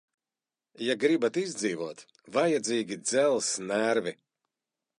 Ja 0.85 0.95
gribat 1.03 1.37
izdzīvot, 1.41 2.01
vajadzīgi 2.37 2.99
dzelzs 3.03 3.53
nervi. 3.69 4.15